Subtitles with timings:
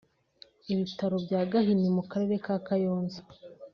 [0.73, 3.19] ibitaro bya Gahini mu Karere ka Kayonza